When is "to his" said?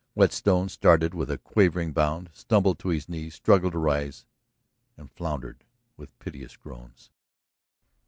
2.79-3.07